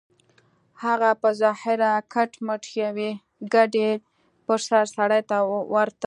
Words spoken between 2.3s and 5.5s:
مټ يوې کډې پر سر سړي ته